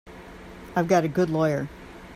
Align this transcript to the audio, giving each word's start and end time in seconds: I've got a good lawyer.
I've 0.75 0.87
got 0.87 1.03
a 1.03 1.07
good 1.07 1.29
lawyer. 1.29 1.69